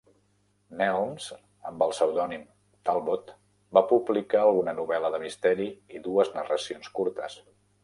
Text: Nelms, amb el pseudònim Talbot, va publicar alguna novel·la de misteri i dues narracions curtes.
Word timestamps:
Nelms, 0.77 1.27
amb 1.71 1.83
el 1.85 1.93
pseudònim 1.95 2.47
Talbot, 2.89 3.29
va 3.79 3.85
publicar 3.93 4.41
alguna 4.47 4.75
novel·la 4.81 5.15
de 5.19 5.23
misteri 5.27 5.71
i 5.99 6.05
dues 6.09 6.35
narracions 6.41 6.93
curtes. 7.01 7.41